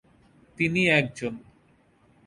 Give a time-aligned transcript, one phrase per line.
[0.57, 1.33] তিনি একজন।